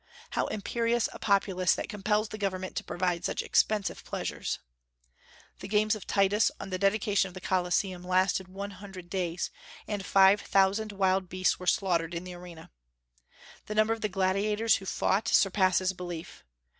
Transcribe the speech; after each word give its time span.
How 0.31 0.47
imperious 0.47 1.07
a 1.13 1.19
populace 1.19 1.75
that 1.75 1.87
compels 1.87 2.29
the 2.29 2.39
government 2.39 2.75
to 2.77 2.83
provide 2.83 3.23
such 3.23 3.43
expensive 3.43 4.03
pleasures! 4.03 4.57
The 5.59 5.67
games 5.67 5.93
of 5.93 6.07
Titus, 6.07 6.49
on 6.59 6.71
the 6.71 6.79
dedication 6.79 7.27
of 7.27 7.35
the 7.35 7.39
Colosseum, 7.39 8.01
lasted 8.01 8.47
one 8.47 8.71
hundred 8.71 9.11
days, 9.11 9.51
and 9.87 10.03
five 10.03 10.41
thousand 10.41 10.91
wild 10.91 11.29
beasts 11.29 11.59
were 11.59 11.67
slaughtered 11.67 12.15
in 12.15 12.23
the 12.23 12.33
arena. 12.33 12.71
The 13.67 13.75
number 13.75 13.93
of 13.93 14.01
the 14.01 14.09
gladiators 14.09 14.77
who 14.77 14.87
fought 14.87 15.27
surpasses 15.27 15.93
belief. 15.93 16.43